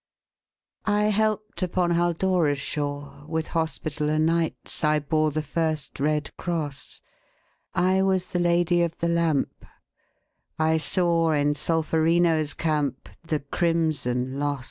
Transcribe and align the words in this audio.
I 0.87 1.03
helped 1.11 1.61
upon 1.61 1.91
Haldora's 1.91 2.57
shore; 2.59 3.23
With 3.27 3.49
Hospitaller 3.49 4.17
Knights 4.17 4.83
I 4.83 4.97
bore 4.97 5.29
The 5.29 5.43
first 5.43 5.99
red 5.99 6.35
cross; 6.37 7.01
I 7.75 8.01
was 8.01 8.25
the 8.29 8.39
Lady 8.39 8.81
of 8.81 8.97
the 8.97 9.07
Lamp; 9.09 9.63
I 10.57 10.79
saw 10.79 11.33
in 11.33 11.53
Solferino's 11.53 12.55
camp 12.55 13.09
The 13.21 13.41
crimson 13.41 14.39
loss. 14.39 14.59